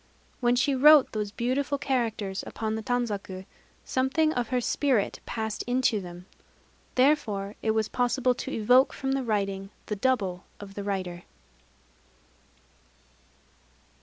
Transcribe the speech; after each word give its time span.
When 0.39 0.55
she 0.55 0.73
wrote 0.73 1.11
those 1.11 1.31
beautiful 1.31 1.77
characters 1.77 2.43
upon 2.47 2.73
the 2.73 2.81
tanzaku, 2.81 3.45
something 3.85 4.33
of 4.33 4.47
her 4.47 4.59
spirit 4.59 5.19
passed 5.27 5.63
into 5.67 6.01
them. 6.01 6.25
Therefore 6.95 7.53
it 7.61 7.69
was 7.77 7.87
possible 7.87 8.33
to 8.33 8.51
evoke 8.51 8.93
from 8.93 9.11
the 9.11 9.21
writing 9.21 9.69
the 9.85 9.95
double 9.95 10.43
of 10.59 10.73
the 10.73 10.83
writer." 10.83 11.21